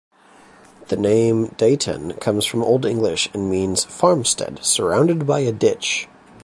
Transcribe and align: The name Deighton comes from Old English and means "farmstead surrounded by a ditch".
The 0.87 0.97
name 0.97 1.49
Deighton 1.59 2.13
comes 2.13 2.47
from 2.47 2.63
Old 2.63 2.85
English 2.85 3.29
and 3.35 3.51
means 3.51 3.83
"farmstead 3.83 4.65
surrounded 4.65 5.27
by 5.27 5.41
a 5.41 5.51
ditch". 5.51 6.07